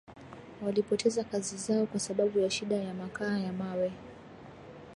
walipoteza 0.65 1.23
kazi 1.23 1.57
zao 1.57 1.85
kwa 1.85 1.99
sababu 1.99 2.39
ya 2.39 2.49
shida 2.49 2.75
ya 2.75 2.93
makaa 2.93 3.37
ya 3.37 3.53
mawe 3.53 3.93